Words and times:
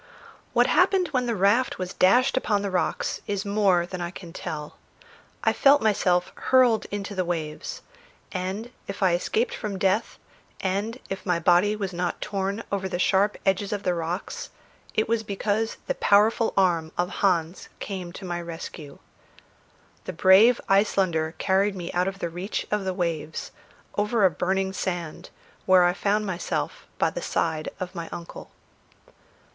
What 0.53 0.65
happened 0.65 1.09
when 1.09 1.27
the 1.27 1.35
raft 1.35 1.77
was 1.77 1.93
dashed 1.93 2.35
upon 2.35 2.63
the 2.63 2.71
rocks 2.71 3.21
is 3.27 3.45
more 3.45 3.85
than 3.85 4.01
I 4.01 4.09
can 4.09 4.33
tell. 4.33 4.77
I 5.43 5.53
felt 5.53 5.79
myself 5.79 6.31
hurled 6.33 6.85
into 6.89 7.13
the 7.13 7.23
waves; 7.23 7.83
and 8.31 8.71
if 8.87 9.03
I 9.03 9.13
escaped 9.13 9.53
from 9.53 9.77
death, 9.77 10.17
and 10.59 10.97
if 11.11 11.23
my 11.23 11.37
body 11.37 11.75
was 11.75 11.93
not 11.93 12.19
torn 12.19 12.63
over 12.71 12.89
the 12.89 12.97
sharp 12.97 13.37
edges 13.45 13.71
of 13.71 13.83
the 13.83 13.93
rocks, 13.93 14.49
it 14.95 15.07
was 15.07 15.21
because 15.21 15.77
the 15.85 15.93
powerful 15.93 16.51
arm 16.57 16.91
of 16.97 17.09
Hans 17.21 17.69
came 17.79 18.11
to 18.13 18.25
my 18.25 18.41
rescue. 18.41 18.97
The 20.05 20.13
brave 20.13 20.59
Icelander 20.67 21.35
carried 21.37 21.75
me 21.75 21.91
out 21.93 22.07
of 22.07 22.17
the 22.17 22.29
reach 22.29 22.65
of 22.71 22.85
the 22.85 22.93
waves, 22.95 23.51
over 23.95 24.25
a 24.25 24.31
burning 24.31 24.73
sand 24.73 25.29
where 25.67 25.83
I 25.85 25.93
found 25.93 26.25
myself 26.25 26.87
by 26.97 27.11
the 27.11 27.21
side 27.21 27.69
of 27.79 27.93
my 27.93 28.09
uncle. 28.11 28.49